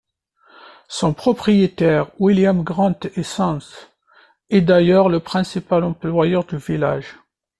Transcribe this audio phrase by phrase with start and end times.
[0.87, 3.59] Son propriétaire, William Grant & Sons,
[4.49, 7.17] est d'ailleurs le principal employeur du village.